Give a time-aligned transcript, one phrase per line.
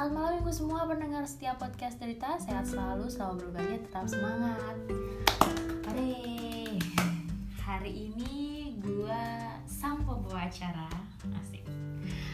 [0.00, 4.76] Selamat malam minggu semua pendengar setiap podcast derita, sehat selalu, selalu berbahagia, tetap semangat.
[5.84, 6.16] Hari
[7.60, 8.32] hari ini
[8.80, 10.88] gua sang pembawa acara
[11.44, 11.68] asik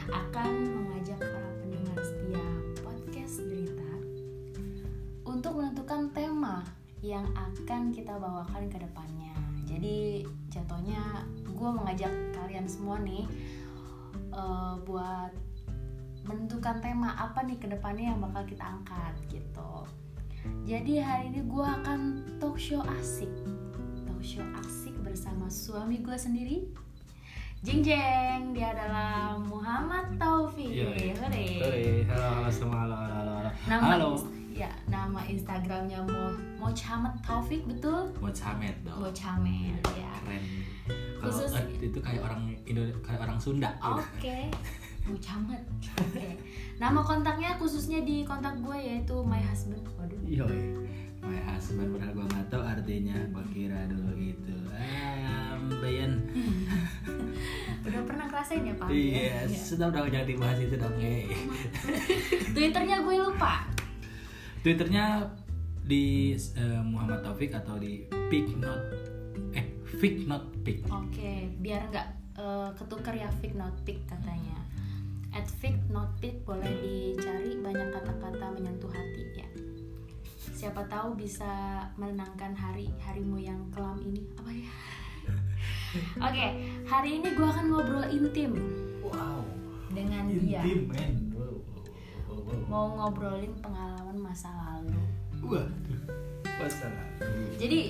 [0.06, 2.46] akan mengajak para pendengar setia
[2.86, 3.92] podcast derita
[5.26, 6.62] untuk menentukan tema
[7.02, 9.34] yang akan kita bawakan ke depannya.
[9.66, 10.22] Jadi
[10.54, 13.26] jatuhnya gue mengajak kalian semua nih
[14.30, 15.45] uh, buat
[16.26, 19.72] menentukan tema apa nih ke depannya yang bakal kita angkat gitu.
[20.62, 21.98] Jadi hari ini gue akan
[22.38, 23.30] talk show asik,
[24.04, 26.66] talk show asik bersama suami gue sendiri.
[27.64, 30.70] Jeng jeng, dia adalah Muhammad Taufik.
[30.70, 31.14] Iya, iya.
[31.16, 31.46] Hore.
[32.06, 33.50] Halo, halo, halo semua, halo, halo, halo, halo.
[33.66, 34.10] Nama Halo.
[34.52, 36.22] ya nama Instagramnya Mo
[36.60, 38.12] Mochamet Taufik betul?
[38.22, 39.02] Mochamet dong.
[39.02, 40.12] Mochamet ya.
[40.22, 40.42] Keren.
[41.16, 43.70] Kalau Khusus- eh, itu kayak orang Indo, kayak orang Sunda.
[43.82, 44.30] gitu.
[45.06, 45.62] Oke, Mochamet.
[45.96, 46.26] Oke.
[46.76, 49.86] Nama kontaknya khususnya di kontak gue yaitu my husband.
[49.94, 50.18] Waduh.
[50.26, 50.58] Yoi.
[51.22, 54.54] My husband padahal gua nggak tahu artinya, gua kira dulu gitu.
[54.70, 56.22] Ah, Bayan.
[57.86, 58.86] Udah pernah ngerasain ya Pak?
[58.90, 59.58] Iya, Ya.
[59.58, 60.94] sudah udah jangan dibahas itu dong.
[60.98, 61.26] eh.
[62.54, 63.66] Twitternya gue lupa.
[64.60, 65.26] Twitternya
[65.82, 68.82] di eh, Muhammad Taufik atau di Pick Not
[69.52, 69.66] eh
[69.98, 70.82] Pick Not Pick.
[70.86, 74.65] Oke, biar nggak eh, ketuker ya Fik not pick katanya.
[75.32, 79.48] At Fik not pick boleh dicari banyak kata-kata menyentuh hati ya.
[80.56, 81.46] Siapa tahu bisa
[81.96, 84.24] menenangkan hari harimu yang kelam ini.
[84.38, 84.72] Apa ya?
[86.26, 86.46] Oke,
[86.86, 88.52] hari ini gue akan ngobrol intim
[89.02, 89.44] Wow.
[89.92, 90.64] dengan dia.
[90.64, 91.14] Intim, men.
[91.32, 91.84] Wow, wow,
[92.24, 92.60] wow, wow.
[92.66, 94.96] Mau ngobrolin pengalaman masa lalu.
[95.44, 96.00] Waduh,
[96.58, 97.52] masa lalu.
[97.60, 97.80] Jadi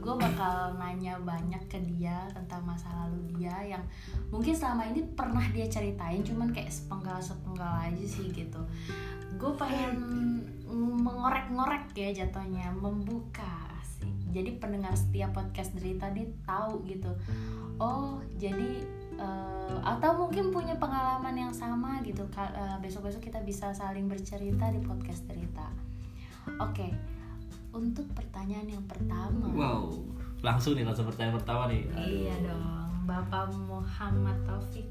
[0.00, 3.84] gue bakal nanya banyak ke dia tentang masa lalu dia yang
[4.32, 8.60] mungkin selama ini pernah dia ceritain cuman kayak sepenggal sepenggal aja sih gitu.
[9.36, 9.96] Gue pengen
[10.70, 14.12] mengorek-ngorek ya jatuhnya, membuka sih.
[14.30, 17.10] Jadi pendengar setiap podcast dari tadi tahu gitu.
[17.80, 18.84] Oh jadi
[19.18, 22.24] eh, atau mungkin punya pengalaman yang sama gitu.
[22.36, 25.66] Eh, Besok-besok kita bisa saling bercerita di podcast cerita.
[26.56, 26.88] Oke,
[27.70, 29.46] untuk pertanyaan yang pertama.
[29.50, 29.94] Wow,
[30.40, 31.82] langsung nih langsung pertanyaan pertama nih.
[31.90, 32.64] Iya dong,
[33.04, 34.86] Bapak Muhammad Taufik.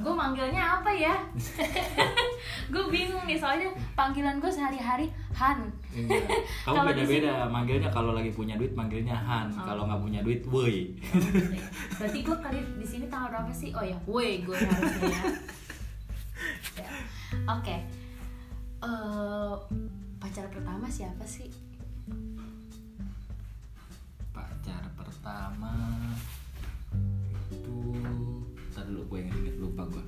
[0.00, 1.12] Gue manggilnya apa ya?
[2.72, 5.66] gue bingung nih soalnya panggilan gue sehari-hari Han.
[5.92, 6.24] Iya.
[6.64, 9.66] Kamu beda-beda manggilnya kalau lagi punya duit manggilnya Han, Oh.
[9.66, 10.94] kalau nggak punya duit woi.
[11.98, 13.74] Berarti gue kali di sini tanggal berapa sih?
[13.74, 15.22] Oh ya, woi gue harusnya ya.
[16.80, 16.88] Ya.
[17.50, 17.76] Oke.
[20.20, 21.48] Pacar pertama siapa sih?
[24.36, 25.72] Pacar pertama
[27.48, 27.96] itu
[28.70, 30.04] Ntar dulu gue inget lupa gue.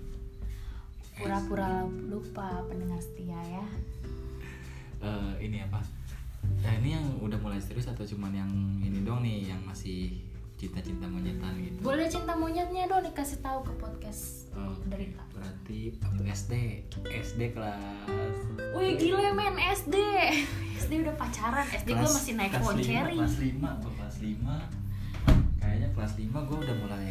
[1.17, 3.65] Pura-pura lupa pendengar setia ya.
[5.03, 5.81] Eh, ini apa?
[6.63, 8.53] Nah, ini yang udah mulai serius atau cuman yang
[8.85, 10.23] ini dong nih yang masih
[10.63, 11.79] cinta-cinta monyetan gitu?
[11.83, 15.25] Boleh cinta monyetnya dong dikasih tahu ke podcast Oh, derita.
[15.33, 16.53] Berarti waktu SD,
[17.03, 18.37] SD kelas.
[18.77, 19.97] Wih gile men SD
[20.79, 21.67] SD udah pacaran.
[21.67, 23.17] SD gue masih naik kelas pohon lima, cherry.
[23.17, 27.11] Kelas 5, gua kelas 5 Kayaknya kelas 5 gue udah mulai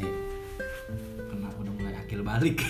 [1.27, 2.57] kena udah mulai akil balik.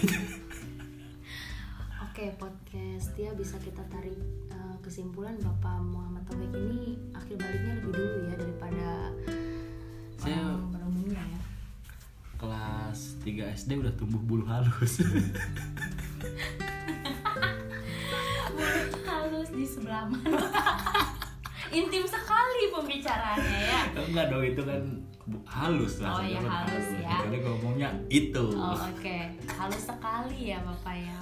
[2.07, 3.13] Oke podcast.
[3.13, 4.17] Dia bisa kita tarik
[4.49, 8.87] eh, kesimpulan Bapak Muhammad Taufik ini akhir baliknya lebih dulu ya daripada
[10.15, 10.70] Saya- orang
[11.01, 11.41] umumnya ya.
[12.37, 15.01] Kelas 3 SD udah tumbuh bulu halus.
[19.01, 20.37] Halus di sebelah mana?
[21.81, 23.81] Intim sekali pembicaraannya ya.
[23.97, 24.81] Enggak dong itu kan
[25.49, 27.17] halus Oh, rasanya iya, halus ya.
[27.25, 28.45] Jadi ngomongnya itu.
[28.53, 29.17] Oh oke.
[29.49, 31.17] Halus sekali ya Bapak ya.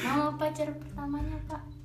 [0.00, 1.79] Nama pacar pertamanya Pak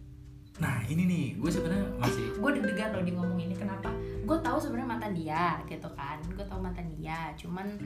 [0.62, 3.92] Nah ini nih gue sebenarnya masih gue deg-degan loh di ngomong ini kenapa
[4.26, 7.78] gue tahu sebenarnya mantan dia gitu kan gue tahu mantan dia cuman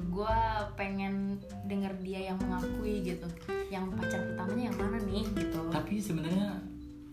[0.00, 0.38] gue
[0.74, 1.36] pengen
[1.68, 3.28] denger dia yang mengakui gitu
[3.68, 6.58] yang pacar pertamanya yang mana nih gitu Tapi sebenarnya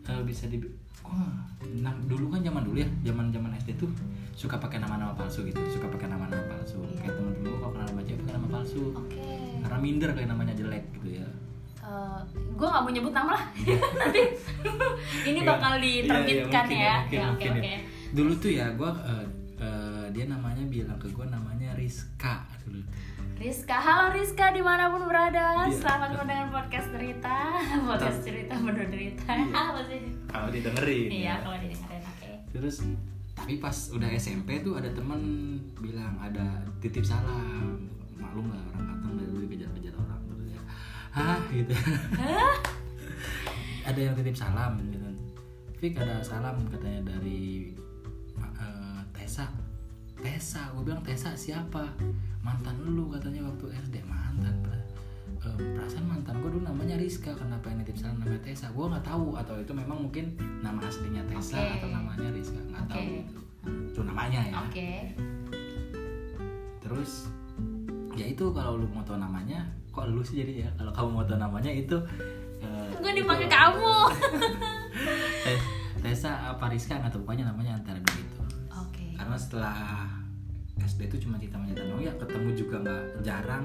[0.07, 0.59] eh, bisa di
[1.07, 1.39] Wah,
[1.79, 3.87] nah, dulu kan zaman dulu ya, zaman zaman SD tuh
[4.35, 6.83] suka pakai nama-nama palsu gitu, suka pakai nama-nama palsu.
[6.83, 6.99] Iya.
[6.99, 8.83] Kayak temen-temen gue kalau kenal sama cewek pakai nama palsu.
[8.91, 9.23] oke
[9.63, 11.27] Karena minder kayak namanya jelek gitu ya.
[12.27, 13.45] Gue nggak mau nyebut nama lah
[14.01, 14.21] nanti
[15.23, 17.79] ini Iya, bakal iya, diterbitkan mungkin ya mungkin, ya oke mungkin oke ya.
[18.07, 18.89] Dulu tuh ya gue
[20.07, 22.81] dia namanya bilang ke gue namanya Rizka dulu.
[23.37, 25.77] Rizka, halo Rizka di mana pun berada Iya.
[25.77, 27.35] Selamat mendengar podcast cerita
[27.85, 29.53] Podcast cerita menderita Iya.
[29.69, 30.01] Apa sih?
[30.25, 31.07] Kalau didengerin.
[31.13, 31.35] Iya ya.
[31.45, 32.75] kalau didengerin oke Terus
[33.37, 35.21] tapi pas udah SMP tuh ada temen
[35.77, 37.85] bilang ada titip salam
[38.17, 38.86] maklum lah orang
[41.17, 41.39] hah?
[41.49, 41.73] Gitu.
[43.87, 45.07] Ada yang titip salam gitu
[45.77, 47.69] Fik ada salam katanya dari
[48.41, 49.45] eh, Tessa.
[50.17, 51.85] Tessa gue bilang Tessa siapa?
[52.41, 54.57] Mantan lu katanya waktu SD mantan
[55.37, 58.73] eh, perasaan mantan gue dulu namanya Rizka kenapa yang nitip salam namanya Tessa.
[58.73, 60.33] Gue nggak tahu atau itu memang mungkin
[60.65, 61.77] nama aslinya Tessa Oke.
[61.77, 63.21] atau namanya Rizka nggak tahu Oke.
[63.21, 63.39] itu
[63.93, 64.55] itu namanya ya.
[64.65, 64.89] Oke.
[66.81, 67.29] Terus
[68.17, 69.61] ya itu kalau lu mau tahu namanya
[69.93, 70.69] kok lu sih jadi ya?
[70.77, 71.97] Kalau kamu mau tahu namanya itu
[72.61, 73.97] eh, gue dipanggil kamu.
[75.45, 75.69] Tes-
[76.01, 76.97] Tessa apa Rizka?
[76.97, 78.41] Nggak tahu pokoknya namanya antara dua itu.
[78.73, 79.05] Oke.
[79.17, 79.77] Karena setelah
[80.77, 82.01] SD itu cuma cerita cerita doang.
[82.01, 83.63] Ya ketemu juga nggak jarang.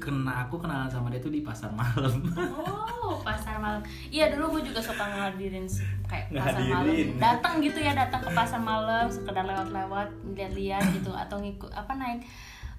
[0.00, 2.24] Kena aku kenalan sama dia tuh di pasar malam.
[2.56, 3.82] Oh, pasar malam.
[4.08, 5.66] Iya dulu gue juga suka ngadirin
[6.08, 6.94] kayak pasar malam.
[7.20, 12.24] Datang gitu ya, datang ke pasar malam, sekedar lewat-lewat, lihat-lihat gitu atau ngikut apa naik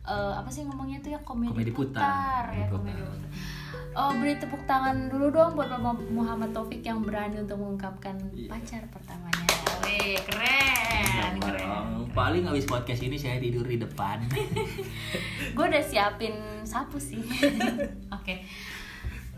[0.04, 2.46] eh, apa sih ngomongnya tuh ya komedi, Komedi putar.
[2.48, 3.20] ya Komedi putar.
[3.20, 3.32] putar.
[3.92, 8.48] Oh, beri tepuk tangan dulu dong buat Bapak Muhammad Taufik yang berani untuk mengungkapkan Iya.
[8.48, 9.48] pacar pertamanya.
[9.82, 12.08] Wih, keren, keren.
[12.12, 14.20] paling habis podcast ini saya tidur di depan
[15.56, 17.24] gue udah siapin sapu sih
[18.16, 18.36] oke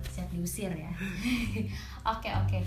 [0.04, 0.90] siap diusir ya
[2.14, 2.60] oke oke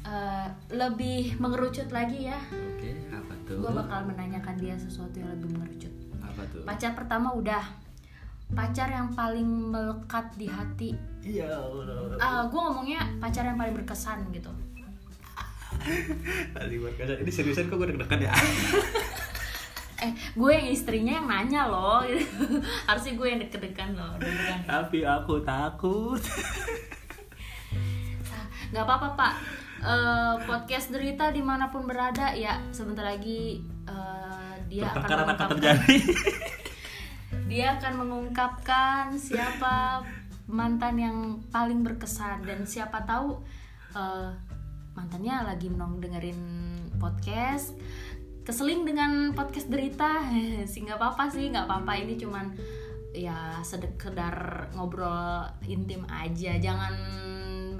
[0.00, 5.52] Eh, lebih mengerucut lagi ya oke apa tuh gue bakal menanyakan dia sesuatu yang lebih
[5.52, 5.92] mengerucut
[6.30, 6.62] apa tuh?
[6.62, 7.64] Pacar pertama udah.
[8.50, 10.90] Pacar yang paling melekat di hati.
[11.20, 14.50] Iya Allah gue ngomongnya pacar yang paling berkesan gitu.
[16.56, 18.34] Tadi buat kaca ini seriusan kok gue deg-degan ya?
[20.00, 22.00] Eh gue yang istrinya yang nanya loh.
[22.88, 24.64] Harusnya gue yang deg-degan loh deg-degan.
[24.64, 26.22] Tapi aku takut.
[28.32, 29.34] Ah, nggak apa-apa pak.
[29.80, 34.29] Eh, podcast derita di mana pun berada ya sebentar lagi eh,
[34.70, 35.96] dia akan pertengkaran akan mengungkapkan terjadi.
[37.50, 40.06] Dia akan mengungkapkan siapa
[40.46, 41.18] mantan yang
[41.50, 43.42] paling berkesan dan siapa tahu
[43.90, 44.30] eh,
[44.94, 46.38] mantannya lagi menong dengerin
[47.02, 47.74] podcast
[48.46, 50.22] keseling dengan podcast derita.
[50.70, 51.92] Sih nggak apa-apa sih nggak apa-apa.
[52.02, 52.46] Ini cuman
[53.10, 56.54] ya sekedar ngobrol intim aja.
[56.58, 56.94] Jangan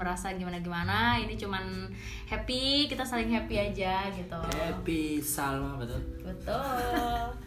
[0.01, 1.85] merasa gimana-gimana ini cuman
[2.25, 4.41] happy kita saling happy aja gitu.
[4.57, 6.01] Happy Salma betul.
[6.25, 7.37] Betul.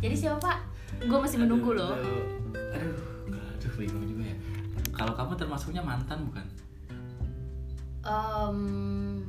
[0.00, 0.40] Jadi siapa?
[0.40, 0.58] Pak
[1.04, 1.92] gue masih menunggu loh.
[1.92, 2.24] aduh.
[2.72, 3.18] Aduh
[3.78, 4.36] bingung juga ya.
[4.92, 6.46] Kalau kamu termasuknya mantan bukan?
[8.02, 8.58] Em,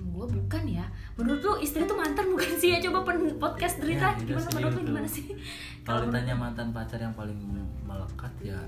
[0.10, 0.86] gue bukan ya.
[1.14, 2.74] Menurut lu istri tuh mantan bukan sih?
[2.74, 5.26] Ya coba pen podcast derita Ya, gimana udah menurut lu sih, gimana sih?
[5.86, 7.38] Kalau ditanya mantan pacar yang paling
[7.86, 8.60] melekat ya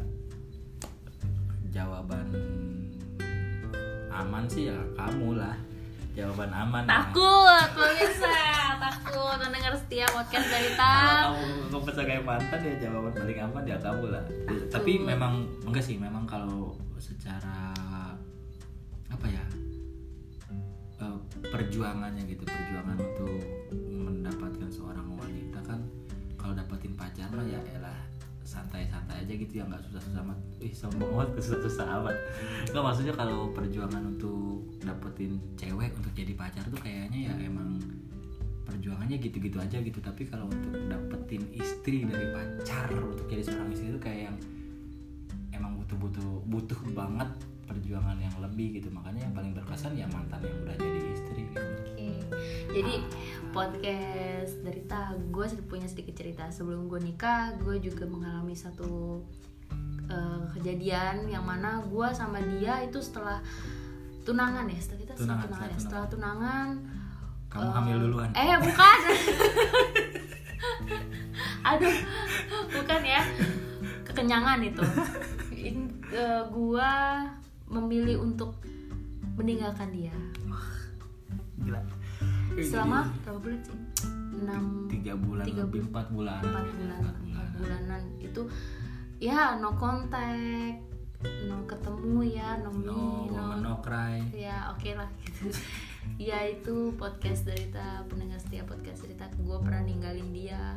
[1.72, 2.28] jawaban
[4.12, 5.56] aman sih ya kamu lah.
[6.12, 6.92] Jawaban aman ya.
[6.92, 8.36] takut pemirsa
[8.84, 10.92] takut mendengar setia podcast derita
[11.32, 11.40] kalau
[11.72, 14.24] kamu sebagai mantan ya jawaban paling aman ya kamu lah.
[14.68, 17.72] Tapi memang enggak sih memang kalau secara
[19.08, 19.44] apa ya
[21.00, 21.18] eh,
[21.48, 23.40] perjuangannya gitu perjuangan untuk
[23.88, 25.80] mendapatkan seorang wanita kan
[26.36, 28.11] kalau dapetin pacar mah ya elah
[28.52, 30.40] santai-santai aja gitu ya nggak susah-susah amat.
[30.60, 32.16] Ih sombong banget susah-susah amat.
[32.76, 37.80] Nggak maksudnya kalau perjuangan untuk dapetin cewek untuk jadi pacar tuh kayaknya ya emang
[38.68, 40.04] perjuangannya gitu-gitu aja gitu.
[40.04, 44.38] Tapi kalau untuk dapetin istri dari pacar untuk jadi seorang istri itu kayak yang
[45.56, 47.32] emang butuh-butuh butuh banget
[47.72, 48.92] perjuangan yang lebih gitu.
[48.92, 51.56] Makanya yang paling berkesan ya mantan yang udah jadi istri gitu.
[51.64, 52.10] Oke.
[52.72, 52.94] Jadi
[53.52, 59.22] podcast derita gue punya sedikit cerita sebelum gue nikah gue juga mengalami satu
[60.08, 63.44] eh, kejadian yang mana gue sama dia itu setelah
[64.24, 66.70] tunangan ya setelah kita setelah Tunangan, tunangan ya setelah tunangan
[67.52, 69.00] kamu Eh, hamil duluan Eh bukan.
[71.62, 71.98] Aduh,
[72.72, 73.22] bukan ya.
[74.02, 74.84] Kekenyangan itu.
[75.54, 77.22] In- eh, gua
[77.68, 78.56] memilih untuk
[79.36, 80.16] meninggalkan dia.
[82.56, 83.78] Gila Selama berapa bulan sih?
[84.42, 86.42] 6 tiga bulan tiga lebih empat bulan.
[86.42, 88.02] 4 bulan, Empat 4 bulanan.
[88.18, 88.42] Itu
[89.22, 90.78] ya no contact,
[91.46, 94.18] no ketemu ya, no no me, woman no cry.
[94.34, 95.52] Ya oke lah gitu.
[96.18, 99.30] Ya itu podcast cerita pendengar setia podcast cerita.
[99.38, 100.74] Gue pernah ninggalin dia.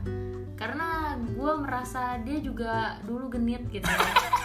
[0.53, 3.89] Karena gue merasa dia juga dulu genit gitu.
[3.89, 4.13] Ya.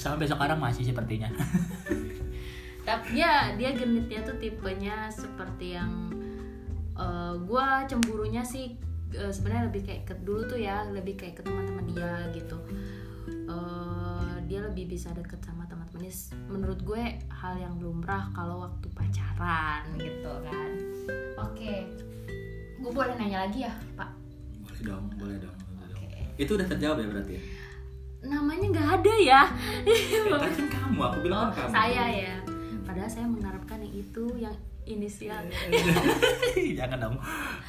[0.00, 1.28] sampai sekarang masih sepertinya
[2.86, 6.10] tapi ya dia genitnya tuh tipenya seperti yang
[7.40, 8.76] gue cemburunya sih
[9.16, 12.60] eh, sebenarnya lebih kayak ke dulu tuh ya lebih kayak ke teman-teman dia gitu.
[13.30, 16.12] Eh, dia lebih bisa deket sama teman-temannya.
[16.52, 20.70] Menurut gue hal yang lumrah kalau waktu pacaran gitu kan.
[21.40, 21.88] Oke
[22.80, 24.10] gue boleh nanya lagi ya pak?
[24.64, 26.00] Boleh dong boleh dong, boleh dong.
[26.00, 26.20] Oke.
[26.40, 27.42] itu udah terjawab ya berarti ya?
[28.20, 29.42] namanya nggak ada ya.
[29.88, 31.72] Ya, kan kamu aku bilang oh kan kamu.
[31.72, 32.34] saya ya
[32.90, 35.38] padahal saya mengharapkan yang itu yang inisial.
[36.82, 37.16] Jangan dong.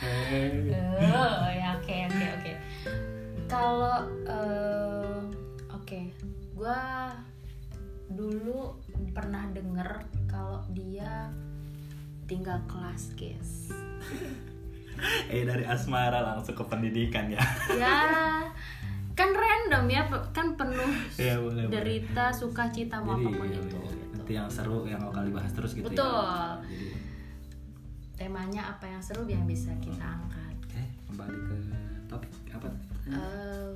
[0.01, 0.73] Eh,
[1.13, 2.53] oh ya oke oke oke.
[3.45, 5.21] Kalau eh,
[5.69, 6.01] oke.
[6.57, 7.13] Gua
[8.09, 8.73] dulu
[9.13, 11.29] pernah denger kalau dia
[12.25, 13.51] tinggal kelas guys.
[15.33, 17.41] Eh dari asmara langsung ke pendidikan ya.
[17.81, 18.01] Ya
[19.13, 20.01] kan random ya
[20.33, 21.73] kan penuh Iya, boleh, boleh.
[21.73, 23.77] derita suka cita mau apa pun ya, itu.
[23.77, 24.00] ya, gitu.
[24.21, 26.05] Nanti yang seru yang bakal dibahas terus gitu Betul.
[26.05, 26.87] ya jadi
[28.13, 30.53] temanya apa yang seru yang bisa kita angkat?
[30.61, 31.55] oke kembali ke
[32.05, 32.69] topik apa
[33.11, 33.69] Eh,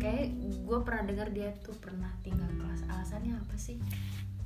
[0.00, 2.80] kayak gue pernah dengar dia tuh pernah tinggal kelas.
[2.88, 3.76] Alasannya apa sih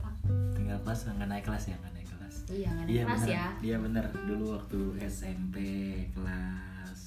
[0.02, 0.14] pak?
[0.58, 1.76] Tinggal kelas nggak naik kelas ya?
[1.78, 2.34] Nggak naik kelas.
[2.50, 3.30] Iya nggak ada iya kelas bener.
[3.32, 3.46] ya.
[3.62, 4.04] Iya bener.
[4.26, 5.56] Dulu waktu SMP
[6.12, 7.00] kelas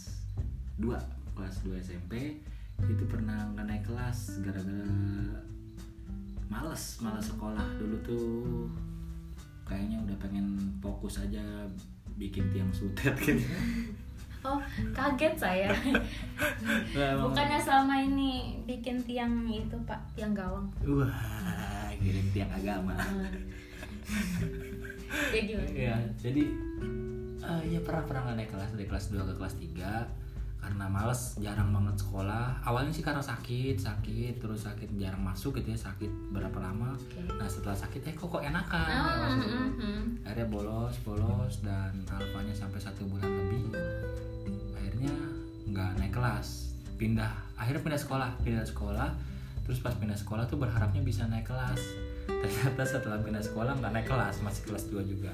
[0.80, 2.14] 2 kelas 2 SMP
[2.88, 5.44] itu pernah nggak naik kelas gara-gara
[6.48, 7.66] males males sekolah.
[7.78, 8.28] Dulu tuh
[9.68, 11.44] kayaknya udah pengen fokus aja
[12.16, 13.44] bikin tiang sutet gitu.
[14.46, 14.60] Oh
[14.96, 15.70] kaget saya.
[16.94, 19.98] Nah, bukannya selama ini bikin tiang itu pak?
[20.14, 20.70] Tiang gawang?
[20.86, 22.94] Wah kirim tiang agama.
[25.34, 25.70] Ya gimana?
[25.74, 26.44] Iya, jadi
[27.42, 28.78] eh ya pernah pernah naik kelas?
[28.78, 30.27] Dari kelas 2 ke kelas 3
[30.58, 32.60] karena males jarang banget sekolah.
[32.66, 36.98] Awalnya sih karena sakit sakit terus sakit jarang masuk gitu ya sakit berapa lama.
[36.98, 37.22] Oke.
[37.38, 39.38] nah setelah sakit eh kok kok enakan?
[39.38, 40.04] Mm, mm.
[40.26, 43.70] akhirnya bolos bolos dan alfanya sampai satu bulan lebih
[44.76, 45.14] akhirnya
[45.70, 46.74] nggak naik kelas.
[46.98, 49.10] Pindah akhirnya pindah sekolah pindah sekolah.
[49.68, 51.80] Terus pas pindah sekolah tuh berharapnya bisa naik kelas.
[52.44, 55.32] Ternyata setelah pindah sekolah nggak naik kelas masih kelas 2 juga.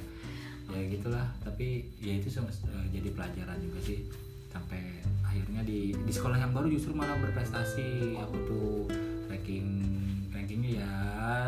[0.74, 4.10] Ya gitulah tapi ya itu eh, jadi pelajaran juga sih
[4.54, 5.02] sampai
[5.34, 8.22] akhirnya di di sekolah yang baru justru malah berprestasi.
[8.22, 8.86] Aku tuh
[9.26, 9.66] ranking
[10.30, 10.94] rankingnya ya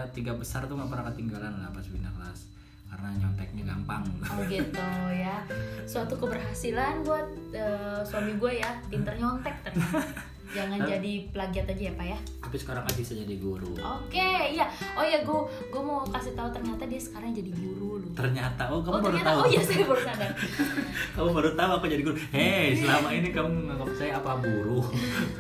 [0.09, 2.49] tiga besar tuh nggak pernah ketinggalan lah pas pindah kelas.
[2.89, 4.01] Karena nyonteknya gampang.
[4.33, 4.81] Oh gitu
[5.13, 5.45] ya.
[5.85, 10.01] Suatu keberhasilan buat eh, suami gue ya Pinter nyontek ternyata.
[10.57, 13.73] Jangan jadi plagiat aja ya pak ya tapi sekarang kan bisa jadi guru.
[13.73, 14.69] Oke iya.
[14.93, 15.39] Oh ya gue
[15.73, 18.13] gue mau kasih tahu ternyata dia sekarang jadi guru loh.
[18.13, 18.69] Ternyata?
[18.69, 19.39] Oh kamu Oh baru ternyata tahu?
[19.41, 20.31] oh iya saya baru sadar.
[21.17, 22.17] Kamu baru tahu aku jadi guru.
[22.29, 24.85] Hei selama ini kamu menganggap saya apa buruh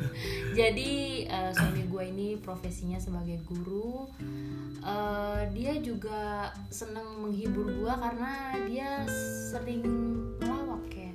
[0.59, 0.93] Jadi
[1.27, 4.09] eh, suami gue ini profesinya sebagai guru.
[4.81, 9.03] Eh, dia juga seneng menghibur gue karena dia
[9.51, 9.83] sering
[10.39, 11.11] ngelawak ya,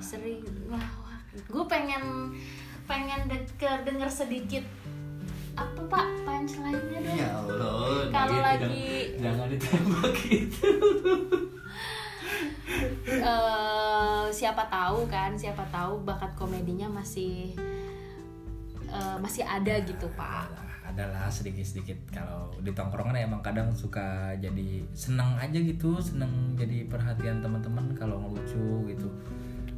[0.00, 1.20] sering ngelawak.
[1.50, 2.32] Gue pengen
[2.88, 4.64] pengen denger sedikit
[5.58, 7.16] apa pak punchline-nya dong.
[7.16, 10.68] ya Allah Kalau lagi- jangan, jangan ditembak gitu
[13.08, 17.56] Eh, siapa tahu kan, siapa tahu bakat komedinya masih
[18.86, 20.46] eh, masih ada gitu pak.
[20.86, 27.38] adalah sedikit-sedikit kalau di tongkrongan emang kadang suka jadi seneng aja gitu seneng jadi perhatian
[27.38, 29.04] teman-teman kalau ngelucu gitu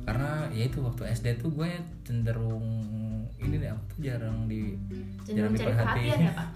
[0.07, 1.67] karena ya itu waktu SD tuh gue
[2.03, 2.63] cenderung
[3.41, 4.77] ini deh aku tuh jarang di
[5.25, 6.49] Cenderung cari perhatian ya pak.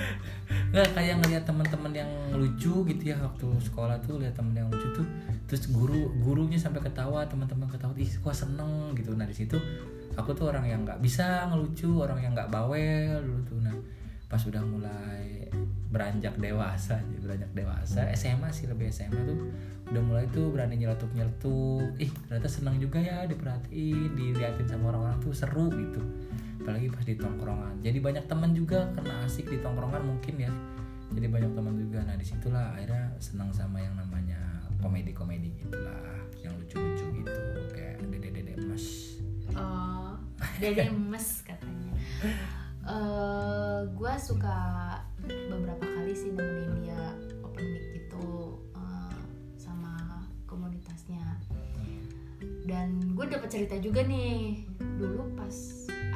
[0.74, 4.86] nggak kayak ngeliat teman-teman yang lucu gitu ya waktu sekolah tuh lihat temen yang lucu
[4.94, 5.06] tuh
[5.50, 8.94] terus guru gurunya sampai ketawa teman-teman ketawa ih kok seneng?
[8.94, 9.14] gitu.
[9.18, 9.58] Nah di situ
[10.14, 13.58] aku tuh orang yang nggak bisa ngelucu orang yang nggak bawel dulu tuh.
[13.62, 13.74] Nah
[14.30, 15.50] pas udah mulai
[15.90, 19.38] beranjak dewasa beranjak dewasa SMA sih lebih SMA tuh
[19.90, 25.18] udah mulai tuh berani nyeletuk nyeletuk ih ternyata seneng juga ya diperhatiin diliatin sama orang-orang
[25.18, 26.02] tuh seru gitu.
[26.62, 27.74] Apalagi pas di tongkrongan.
[27.82, 30.52] Jadi banyak teman juga karena asik di tongkrongan mungkin ya.
[31.10, 31.98] Jadi banyak teman juga.
[32.06, 34.38] Nah di situlah akhirnya senang sama yang namanya
[34.78, 37.40] komedi komedi gitulah yang lucu-lucu gitu.
[37.74, 39.18] Kayak dede dede mas.
[39.58, 40.14] Oh,
[40.62, 41.92] dede mes katanya.
[42.90, 44.58] Eh, gue suka
[45.22, 47.04] beberapa kali sih nemenin dia
[52.80, 55.52] Dan gue dapat cerita juga nih dulu pas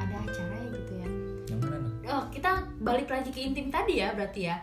[0.01, 1.07] ada acara ya gitu ya.
[1.53, 4.57] yang mana Oh, kita balik lagi ke intim tadi ya berarti ya.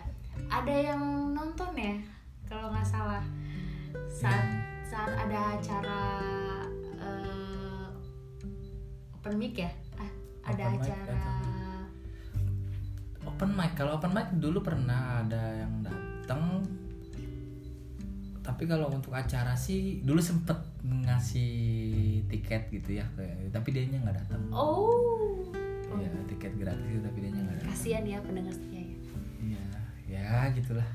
[0.50, 1.94] Ada yang nonton ya
[2.50, 3.22] kalau nggak salah
[4.10, 4.42] saat
[4.82, 6.02] saat ada acara
[6.98, 7.86] eh,
[9.14, 9.70] open mic ya.
[9.94, 10.10] Ah,
[10.50, 11.22] ada Open mic, acara
[13.22, 16.66] open mic kalau open mic dulu pernah ada yang datang
[18.42, 24.02] tapi kalau untuk acara sih dulu sempet ngasih tiket gitu ya kayak tapi dia nya
[24.02, 25.46] nggak datang Oh.
[25.92, 28.96] Iya tiket gratis gitu, tapi dia nya nggak datang Kasihan ya pendengar setia ya.
[29.42, 29.64] Iya,
[30.08, 30.88] ya gitulah.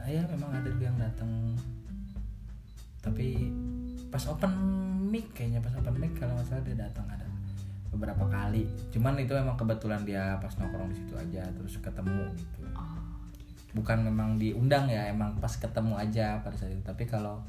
[0.00, 1.28] Nah, ya memang ada juga yang datang.
[3.04, 3.52] Tapi
[4.08, 4.52] pas open
[5.12, 7.28] mic kayaknya pas open mic kalau nggak salah dia datang ada.
[7.96, 12.60] beberapa kali cuman itu emang kebetulan dia pas nongkrong di situ aja terus ketemu gitu
[13.76, 16.80] bukan memang diundang ya emang pas ketemu aja pada saat itu.
[16.80, 17.44] Tapi kalau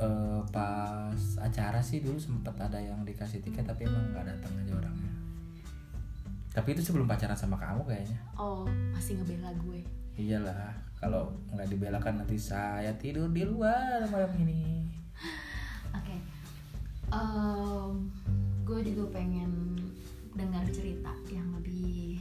[0.00, 4.72] eh, pas acara sih dulu sempet ada yang dikasih tiket tapi emang nggak datang aja
[4.80, 5.12] orangnya.
[6.56, 8.18] Tapi itu sebelum pacaran sama kamu kayaknya.
[8.40, 8.64] Oh
[8.96, 9.84] masih ngebela gue.
[10.16, 14.88] Iyalah kalau nggak dibelakan nanti saya tidur di luar malam ini.
[15.94, 16.16] Oke,
[17.14, 18.10] Em,
[18.66, 19.78] gue juga pengen
[20.34, 22.18] dengar cerita yang lebih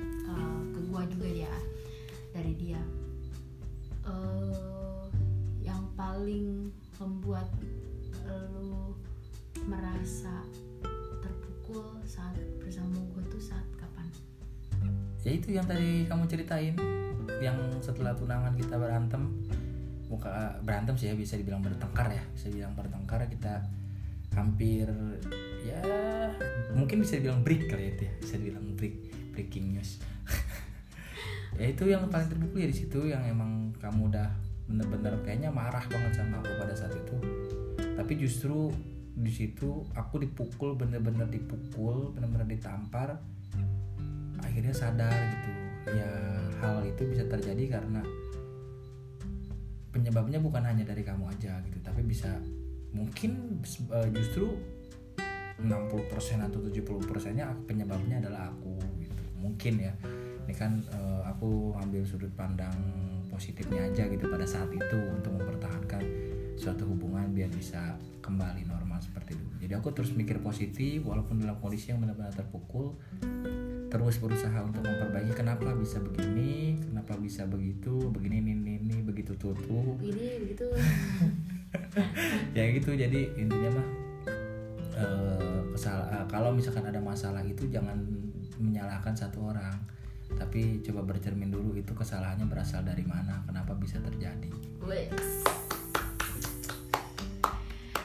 [0.00, 1.54] eh, ke gue juga ya
[2.34, 2.82] dari dia.
[4.08, 5.04] Eh,
[5.62, 7.48] yang paling membuat
[8.26, 8.96] lu
[9.68, 10.42] merasa
[11.22, 14.08] terpukul saat bersama gue tuh saat kapan?
[15.22, 16.74] ya itu yang tadi kamu ceritain
[17.38, 19.22] yang setelah tunangan kita berantem
[20.10, 23.62] muka berantem sih ya bisa dibilang bertengkar ya bisa dibilang bertengkar kita
[24.34, 24.90] hampir
[25.62, 25.80] ya
[26.74, 28.96] mungkin bisa dibilang break kali itu ya bisa dibilang break
[29.32, 30.02] breaking news
[31.60, 34.28] ya itu yang paling terpukul ya di situ yang emang kamu udah
[34.68, 37.16] bener-bener kayaknya marah banget sama aku pada saat itu.
[37.92, 38.72] Tapi justru
[39.12, 43.20] di situ aku dipukul bener-bener dipukul bener-bener ditampar
[44.40, 45.50] akhirnya sadar gitu.
[45.92, 46.10] Ya
[46.62, 48.00] hal itu bisa terjadi karena
[49.92, 52.40] penyebabnya bukan hanya dari kamu aja gitu tapi bisa
[52.96, 53.60] mungkin
[53.92, 54.56] eh, justru
[55.60, 59.22] 60% atau 70% nya penyebabnya adalah aku gitu.
[59.38, 59.92] Mungkin ya
[60.46, 62.74] ini kan eh, aku ambil sudut pandang
[63.30, 66.04] positifnya aja gitu pada saat itu untuk mempertahankan
[66.54, 69.56] suatu hubungan biar bisa kembali normal seperti dulu.
[69.58, 72.94] Jadi aku terus mikir positif walaupun dalam kondisi yang benar-benar terpukul
[73.92, 79.36] terus berusaha untuk memperbaiki kenapa bisa begini kenapa bisa begitu begini ini ini, ini begitu
[79.36, 80.64] tuh tuh Ini begitu.
[82.56, 83.86] ya gitu jadi intinya mah
[84.96, 88.00] eh, kesal- eh, kalau misalkan ada masalah itu jangan
[88.56, 89.76] menyalahkan satu orang
[90.34, 94.48] tapi coba bercermin dulu itu kesalahannya berasal dari mana kenapa bisa terjadi.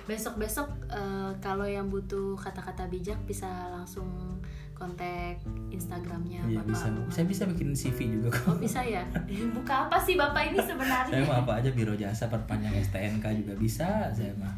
[0.07, 4.39] Besok-besok eh, kalau yang butuh kata-kata bijak bisa langsung
[4.71, 5.41] kontak
[5.73, 6.69] Instagramnya iya Bapak.
[6.69, 7.09] bisa Umar.
[7.09, 9.01] saya bisa bikin CV juga kok Oh bisa ya?
[9.57, 11.25] Buka apa sih Bapak ini saya sebenarnya?
[11.25, 14.53] mah apa aja biro jasa perpanjang STNK juga bisa saya mah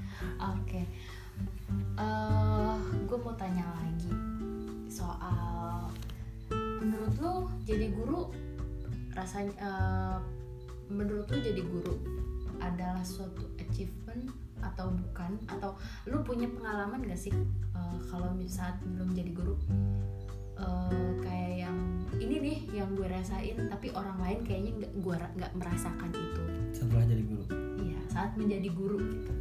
[0.53, 0.83] Oke.
[1.95, 2.75] Eh,
[3.07, 3.88] gue mau tanya lagi
[7.19, 8.31] lu jadi guru
[9.13, 10.17] rasanya eh,
[10.89, 11.95] menurut lu jadi guru
[12.59, 15.39] adalah suatu achievement atau bukan?
[15.47, 17.31] Atau lu punya pengalaman gak sih
[17.75, 19.55] eh, kalau saat belum jadi guru?
[20.59, 21.77] Eh, kayak yang
[22.19, 26.43] ini nih yang gue rasain tapi orang lain kayaknya nggak gue nggak merasakan itu.
[26.75, 27.43] Setelah jadi guru?
[27.79, 29.38] Iya saat menjadi guru gitu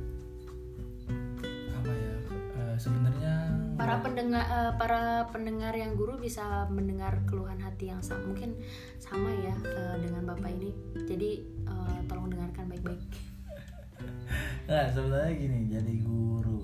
[3.89, 8.53] para pendengar eh, para pendengar yang guru bisa mendengar keluhan hati yang sama mungkin
[9.01, 10.77] sama ya eh, dengan bapak ini.
[11.09, 13.01] Jadi eh, tolong dengarkan baik-baik.
[14.69, 16.61] Nggak, sebenarnya gini jadi guru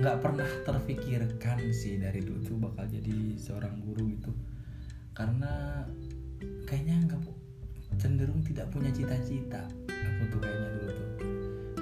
[0.00, 4.30] nggak pernah terfikirkan sih dari dulu tuh bakal jadi seorang guru gitu.
[5.18, 5.82] Karena
[6.62, 7.26] kayaknya nggak
[7.98, 9.66] cenderung tidak punya cita-cita.
[9.90, 11.08] Aku tuh kayaknya dulu tuh.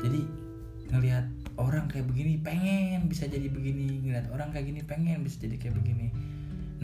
[0.09, 0.21] Jadi
[0.89, 1.38] ngelihat
[1.89, 5.81] orang kayak begini pengen bisa jadi begini ngelihat orang kayak gini pengen bisa jadi kayak
[5.81, 6.13] begini.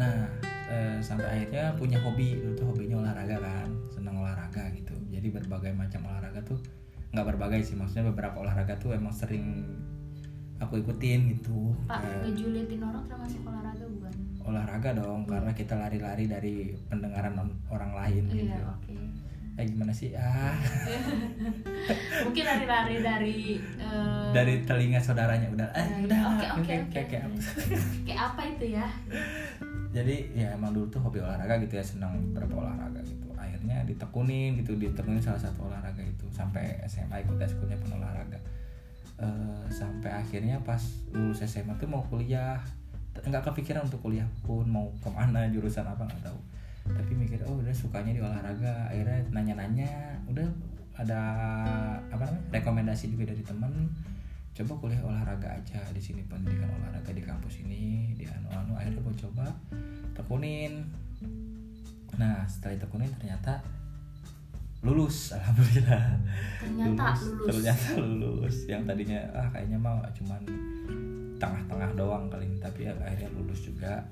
[0.00, 0.32] Nah
[0.72, 4.96] eh, sampai akhirnya punya hobi dulu tuh hobinya olahraga kan senang olahraga gitu.
[5.12, 6.56] Jadi berbagai macam olahraga tuh
[7.12, 9.68] nggak berbagai sih maksudnya beberapa olahraga tuh emang sering
[10.56, 11.76] aku ikutin gitu.
[11.84, 14.12] Pak Kayak ngejulitin orang termasuk olahraga bukan?
[14.40, 16.54] Olahraga dong karena kita lari-lari dari
[16.88, 17.36] pendengaran
[17.68, 18.48] orang lain gitu.
[18.48, 18.96] iya oke
[19.54, 20.10] eh gimana sih?
[20.18, 20.50] Ah.
[22.26, 23.38] Mungkin lari-lari dari
[23.78, 25.46] eh, dari telinga saudaranya.
[25.54, 25.68] Udah.
[25.78, 26.20] Eh udah.
[26.34, 26.98] oke oke oke
[28.06, 28.40] kayak- apa.
[28.50, 28.86] itu ya?
[29.94, 31.84] Jadi ya emang dulu tuh hobi olahraga gitu ya.
[31.86, 33.30] Senang beberapa olahraga gitu.
[33.38, 36.26] Akhirnya ditekunin gitu ditekunin salah satu olahraga itu.
[36.34, 38.38] Sampai SMA ikut eskulnya pun olahraga.
[39.22, 40.82] Eh, sampai akhirnya pas
[41.14, 42.58] lulus SMA tuh mau kuliah.
[43.22, 46.40] Nggak kepikiran untuk kuliah pun mau ke mana jurusan apa nggak tahu
[46.84, 48.92] tapi mikir oh udah sukanya di olahraga.
[48.92, 50.48] Akhirnya nanya-nanya udah
[50.94, 51.20] ada
[52.12, 53.88] apa namanya rekomendasi juga dari temen?
[54.54, 58.72] Coba kuliah olahraga aja di sini pendidikan olahraga di kampus ini di anu anu.
[58.76, 59.46] Akhirnya gue coba
[60.14, 60.84] tekunin.
[62.14, 63.58] Nah setelah tekunin ternyata
[64.84, 66.20] lulus alhamdulillah.
[66.60, 67.46] Ternyata lulus.
[67.48, 68.56] ternyata lulus.
[68.68, 70.42] Yang tadinya ah kayaknya mah cuman
[71.40, 74.06] tengah-tengah doang kali ini tapi ya akhirnya lulus juga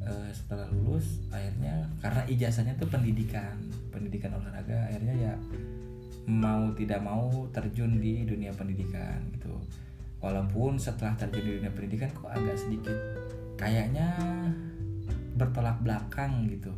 [0.00, 3.52] Eh, setelah lulus akhirnya karena ijazahnya tuh pendidikan
[3.92, 5.34] pendidikan olahraga akhirnya ya
[6.24, 9.52] mau tidak mau terjun di dunia pendidikan gitu.
[10.24, 12.96] Walaupun setelah terjun di dunia pendidikan kok agak sedikit
[13.60, 14.08] kayaknya
[15.36, 16.72] bertolak belakang gitu.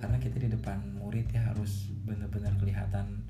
[0.00, 3.20] Karena kita di depan murid ya harus benar-benar kelihatan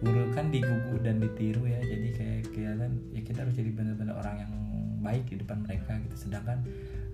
[0.00, 1.84] guru kan digugu dan ditiru ya.
[1.84, 4.52] Jadi kayak kelihatan ya kita harus jadi benar-benar orang yang
[5.04, 6.16] baik di depan mereka gitu.
[6.16, 6.64] Sedangkan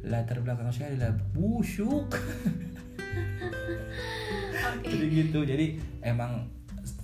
[0.06, 2.06] latar belakang saya adalah busuk.
[4.70, 4.86] Oke.
[4.86, 5.42] jadi gitu.
[5.42, 5.66] Jadi
[6.06, 6.46] emang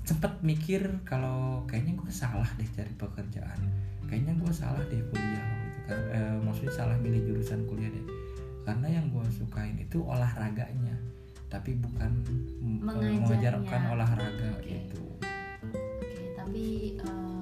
[0.07, 3.59] sempet mikir kalau kayaknya gue salah deh cari pekerjaan.
[4.07, 8.07] Kayaknya gue salah deh kuliah gitu kan Eh, maksudnya salah milih jurusan kuliah deh.
[8.63, 10.95] Karena yang gue sukain itu olahraganya
[11.47, 12.11] tapi bukan
[12.83, 14.67] mengajarkan olahraga Oke.
[14.67, 15.03] gitu.
[15.63, 16.65] Oke, tapi
[16.99, 17.36] eh,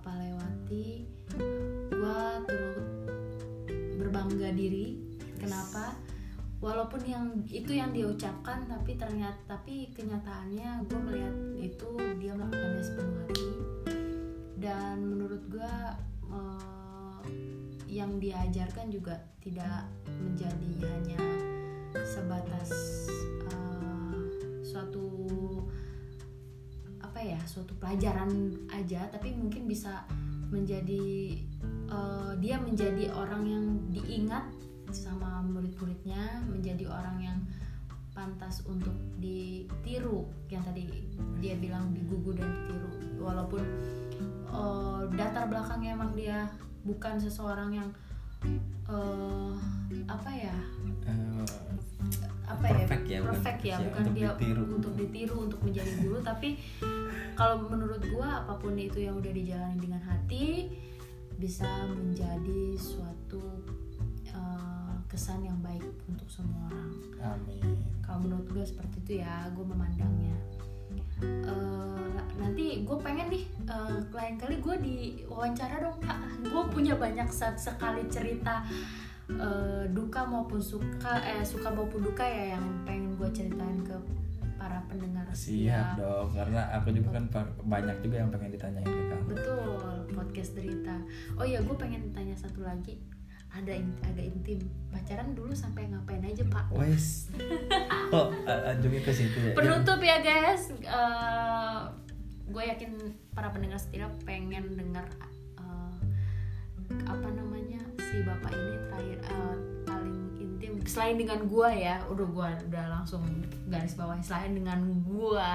[0.00, 1.04] papa lewati,
[1.92, 2.80] gua turut
[4.00, 4.96] berbangga diri.
[5.36, 5.92] Kenapa?
[6.64, 12.80] Walaupun yang itu yang dia ucapkan, tapi ternyata tapi kenyataannya gue melihat itu dia melakukannya
[12.80, 13.52] sepenuh hati.
[14.56, 15.74] Dan menurut gue
[17.84, 21.20] yang dia ajarkan juga tidak menjadi hanya
[22.08, 22.72] sebatas
[23.52, 24.16] uh,
[24.64, 25.04] suatu
[27.10, 30.06] apa ya suatu pelajaran aja tapi mungkin bisa
[30.46, 31.34] menjadi
[31.90, 34.46] uh, dia menjadi orang yang diingat
[34.94, 37.38] sama murid-muridnya menjadi orang yang
[38.14, 40.22] pantas untuk ditiru
[40.54, 40.86] yang tadi
[41.42, 43.62] dia bilang digugu dan ditiru walaupun
[44.46, 46.46] uh, datar belakangnya emang dia
[46.86, 47.90] bukan seseorang yang
[48.86, 49.58] uh,
[50.06, 50.54] apa ya
[51.10, 51.44] Eh,
[52.50, 54.62] apa Perfect ya, ya bukan perfect ya perfect ya, bukan untuk dia ditiru.
[54.66, 56.48] untuk ditiru untuk menjadi guru tapi
[57.40, 60.76] kalau menurut gua apa pun itu yang udah dijalani dengan hati
[61.40, 63.64] bisa menjadi suatu
[64.36, 66.92] uh, kesan yang baik untuk semua orang.
[67.24, 67.80] Amin.
[68.04, 70.36] Kalau menurut gue seperti itu ya gue memandangnya.
[71.20, 76.20] Eh, nanti gue pengen nih eh, lain kali gue di wawancara dong kak.
[76.44, 78.64] Gue punya banyak saat sekali cerita
[79.32, 83.96] eh, duka maupun suka eh suka maupun duka ya yang pengen gue ceritain ke
[84.80, 87.24] para pendengar siap dong karena aku juga kan
[87.60, 89.24] banyak juga yang pengen ditanyain ke kamu.
[89.36, 90.96] Betul podcast derita
[91.36, 92.96] oh ya gue pengen tanya satu lagi.
[93.50, 94.62] Ada in- agak intim.
[94.88, 96.64] Pacaran dulu sampai ngapain aja pak?
[96.72, 97.28] Wes.
[98.08, 99.52] Oh anjungnya ke situ ya?
[99.52, 100.72] Penutup ya guys.
[102.48, 102.96] Gue yakin
[103.36, 105.06] para pendengar setia pengen dengar
[105.60, 105.94] eh,
[107.06, 109.69] apa namanya si bapak ini terakhir eh, intim
[110.82, 113.22] selain dengan gue ya udah gue udah langsung
[113.66, 114.16] garis bawah.
[114.20, 115.50] Selain dengan gue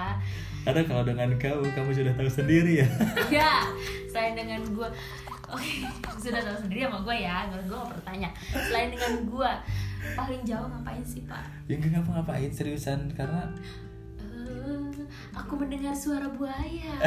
[0.65, 2.87] karena kalau dengan kamu kamu sudah tahu sendiri ya.
[3.29, 3.53] Ya
[4.09, 4.87] selain dengan gue
[5.45, 5.73] oke
[6.17, 9.51] sudah tahu sendiri sama gue ya gue gue gak pernah tanya selain dengan gue
[10.13, 11.45] paling jauh ngapain sih pak?
[11.65, 13.09] Yang gak ngapa-ngapain seriusan?
[13.13, 13.45] Karena
[14.55, 14.87] Eh,
[15.35, 16.95] aku mendengar suara buaya.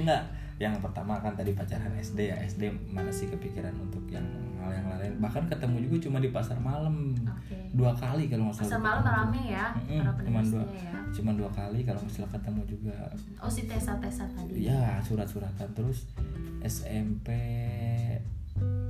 [0.00, 0.22] Enggak.
[0.56, 2.36] Yang pertama kan tadi pacaran SD ya.
[2.40, 4.24] SD mana sih kepikiran untuk yang
[4.66, 5.12] hal yang lain.
[5.22, 7.14] Bahkan ketemu juga cuma di pasar malam.
[7.14, 7.56] Oke.
[7.72, 10.98] Dua kali kalau nggak salah pasar malam rame ya para cuman pendengar dua ya.
[11.14, 12.96] cuma dua kali kalau nggak salah ketemu juga.
[13.38, 14.66] Oh si Tessa Tessa tadi.
[14.66, 15.68] Ya surat-suratan.
[15.72, 16.10] Terus
[16.66, 17.30] SMP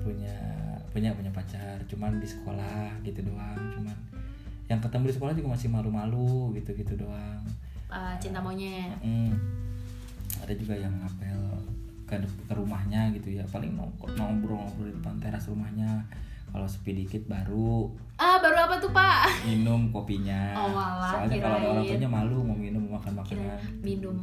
[0.00, 0.36] punya
[0.90, 1.76] punya punya pacar.
[1.84, 3.60] Cuman di sekolah gitu doang.
[3.76, 3.96] Cuman
[4.66, 7.44] yang ketemu di sekolah juga masih malu-malu gitu-gitu doang.
[7.86, 8.98] Uh, cinta monyet.
[9.04, 9.34] Mm.
[10.36, 11.42] ada juga yang ngapel
[12.06, 16.06] ke, ke rumahnya gitu ya paling nongkrong ngobrol-ngobrol di depan teras rumahnya
[16.46, 21.56] kalau sepi dikit baru ah baru apa tuh pak minum kopinya Oh, malah, soalnya kalau
[21.56, 21.90] ada orang kirain.
[21.92, 24.16] tuanya malu mau minum mau makan makanan minum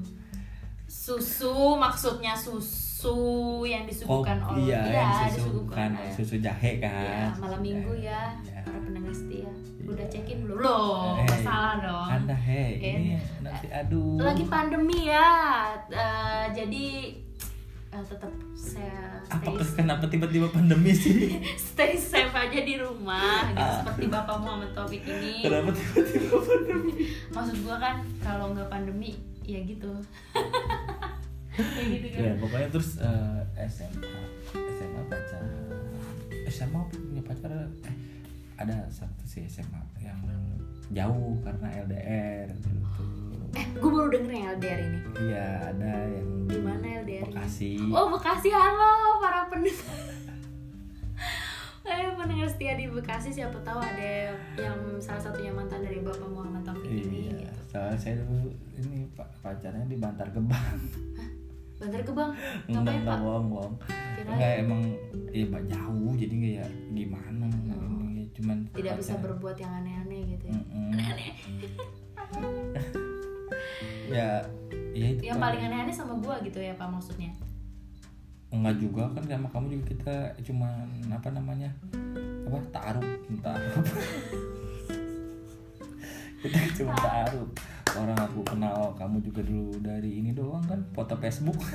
[0.86, 3.14] susu maksudnya susu
[3.64, 6.10] yang disuguhkan Kopi, oleh iya, ya, yang susu disuguhkan, kan ya.
[6.14, 8.08] susu jahe Ya, kan malam Susu minggu jahe.
[8.08, 8.60] ya Iya.
[8.64, 9.50] para pendengar setia
[9.84, 10.14] udah Iya.
[10.14, 12.88] cekin belum loh Eh, salah dong anda hei Oke.
[12.90, 15.30] ini nanti aduh lagi pandemi ya
[15.90, 16.88] Eh, jadi
[17.94, 21.38] eh, tetap saya stay kenapa tiba-tiba pandemi sih?
[21.72, 23.82] Stay safe aja di rumah gitu Ah.
[23.82, 25.42] seperti bapak Muhammad Taufik ini.
[25.42, 26.94] Kenapa tiba-tiba pandemi?
[27.30, 29.90] Maksud gua kan kalau nggak pandemi ya gitu.
[31.54, 32.22] Kayak gitu kan?
[32.22, 34.14] ya pokoknya terus eh, SMA
[34.54, 35.44] SMA pacar
[36.48, 37.52] SMA punya pacar
[37.86, 37.96] eh
[38.56, 40.18] ada satu sih SMA yang
[40.90, 43.23] jauh karena LDR dulu tuh
[43.54, 47.30] eh gua baru denger yang LDR ini iya ada yang di mana LDR ini?
[47.30, 49.88] Bekasi oh Bekasi halo para pendengar
[51.84, 56.64] Eh, pendengar setia di Bekasi siapa tahu ada yang salah satunya mantan dari Bapak Muhammad
[56.64, 57.54] Taufik ini iya gitu.
[57.70, 60.80] soalnya saya dulu ini pak pacarnya di Bantar Gebang
[61.76, 62.32] Bantar ke Bang,
[62.64, 63.18] enggak ngapain Pak?
[63.20, 63.76] bohong bohong
[64.16, 64.82] enggak emang
[65.28, 67.46] Pak, jauh jadi nggak ya gimana
[68.08, 69.24] ini cuman Tidak bisa pacaran.
[69.28, 70.54] berbuat yang aneh-aneh gitu ya.
[70.56, 70.88] Mm-mm.
[70.96, 71.32] Aneh-aneh.
[74.14, 74.46] Ya
[74.94, 75.46] ya itu yang Pak.
[75.50, 77.34] paling aneh-aneh sama gua gitu ya pak maksudnya?
[78.54, 81.74] Enggak juga kan sama kamu juga kita cuman apa namanya
[82.46, 83.08] apa taruh
[83.42, 83.82] taruh
[86.46, 87.50] kita cuma taruh.
[87.94, 91.58] Orang aku kenal kamu juga dulu dari ini doang kan foto Facebook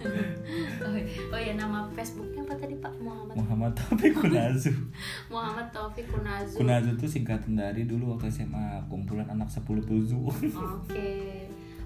[0.00, 0.96] oh,
[1.36, 2.92] oh ya nama Facebooknya apa tadi pak?
[2.98, 4.72] Muhammad Muhammad Taufik Kunazu.
[5.32, 6.56] Muhammad Taufik Kunazu.
[6.56, 11.10] Kunazu tuh singkatan dari dulu waktu SMA kumpulan anak 10 tujuh oke.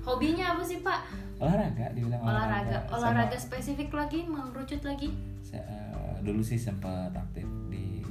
[0.04, 1.00] Hobinya apa sih pak?
[1.40, 2.84] Olahraga dibilang olahraga.
[2.86, 5.08] Sama- olahraga spesifik lagi mengerucut lagi?
[5.40, 8.04] Saya, eh, dulu sih sempat aktif di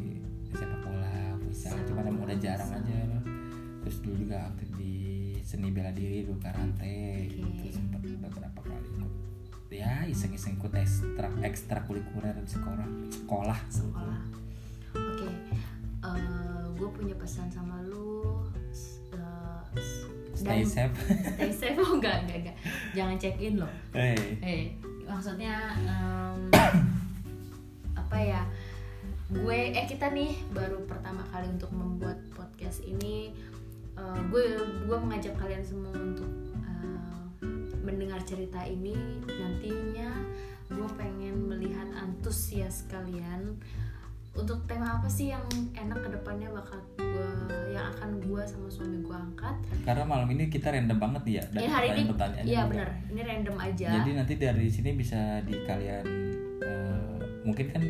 [0.50, 2.82] sepak bola futsal cuman emang udah jarang futsal.
[2.82, 3.02] aja.
[3.86, 4.94] Terus dulu juga aktif di
[5.44, 7.38] seni bela diri dulu karate Oke.
[7.62, 7.78] gitu.
[7.78, 8.90] Sempat beberapa kali
[9.74, 14.20] ya iseng-iseng ikut ekstra ekstra kulikuler di sekolah sekolah sekolah.
[14.94, 15.28] Oke
[16.74, 18.44] gue punya pesan sama lu
[19.16, 20.04] eh, s-
[20.36, 20.96] stay dan- safe.
[21.40, 21.78] stay safe.
[21.80, 22.58] Oh enggak enggak enggak.
[22.92, 23.72] Jangan check in loh.
[23.96, 24.36] Hey.
[24.44, 24.62] Eh
[25.08, 26.52] maksudnya em,
[28.02, 28.42] apa ya
[29.32, 33.32] gue eh kita nih baru pertama kali untuk membuat podcast ini.
[33.94, 34.44] Eh, gue
[34.84, 36.28] gue mengajak kalian semua untuk
[36.60, 37.13] eh,
[37.84, 38.96] mendengar cerita ini
[39.28, 40.10] nantinya
[40.72, 43.60] gue pengen melihat antusias kalian.
[44.34, 45.46] Untuk tema apa sih yang
[45.78, 47.30] enak ke depannya bakal gue
[47.70, 49.54] yang akan gue sama suami gue angkat?
[49.86, 52.10] Karena malam ini kita random banget ya ini hari ini
[52.50, 52.90] iya benar.
[53.14, 53.88] Ini random aja.
[54.02, 56.06] Jadi nanti dari sini bisa di kalian
[56.66, 57.84] eh, mungkin kan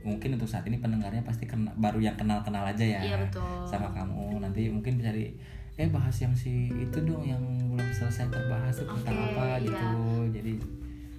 [0.00, 3.68] mungkin untuk saat ini pendengarnya pasti kena, baru yang kenal-kenal aja ya iya betul.
[3.68, 4.40] sama kamu.
[4.40, 5.28] Nanti mungkin bisa di
[5.80, 7.40] eh bahas yang si itu dong yang
[7.72, 9.64] belum selesai terbahas tuh tentang apa iya.
[9.64, 9.88] gitu
[10.28, 10.52] jadi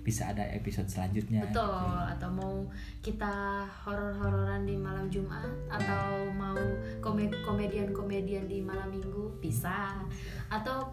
[0.02, 2.56] bisa ada episode selanjutnya Betul, atau mau
[3.06, 6.58] kita horor-hororan di malam Jumat atau mau
[6.98, 10.02] kome- komedian-komedian di malam Minggu bisa.
[10.50, 10.90] Atau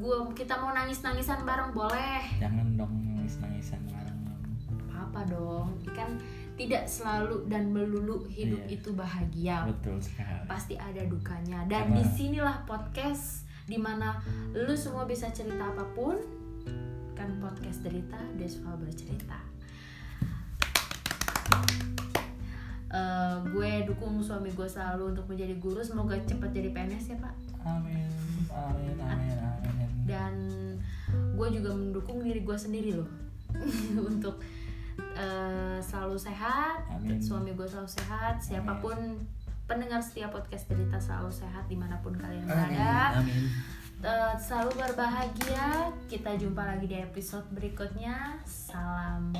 [0.00, 2.24] gua kita mau nangis-nangisan bareng boleh.
[2.40, 4.16] jangan dong nangis nangisan bareng
[4.96, 5.76] Apa dong?
[5.92, 6.16] Kan
[6.58, 8.74] tidak selalu dan melulu hidup Iya.
[8.74, 9.56] itu bahagia.
[9.64, 11.62] betul sekali Pasti ada dukanya.
[11.64, 14.18] Dan Karena- di sinilah podcast di mana
[14.50, 16.18] lu semua bisa cerita apa pun.
[17.14, 19.38] Kan podcast derita, Desval bercerita.
[22.88, 27.34] Eh, gue dukung suami gue selalu untuk menjadi guru semoga cepat jadi PNS ya pak
[27.62, 28.08] amin
[28.48, 30.32] amin amin amin dan
[31.36, 33.04] gue juga mendukung diri gue sendiri loh
[34.10, 34.40] untuk
[35.18, 36.86] eh, selalu sehat.
[36.94, 37.18] Amin.
[37.18, 38.38] suami gue selalu sehat.
[38.38, 38.96] Siapa pun
[39.68, 43.18] pendengar setiap podcast cerita selalu sehat di mana pun kalian berada.
[43.20, 43.50] amin.
[43.98, 45.90] Eh, selalu berbahagia.
[46.06, 48.38] Kita jumpa lagi di episode berikutnya.
[48.46, 49.34] Salam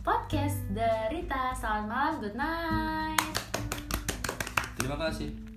[0.00, 1.52] podcast derita.
[1.52, 2.14] Selamat malam.
[2.24, 3.20] Good night.
[4.80, 5.49] Terima kasih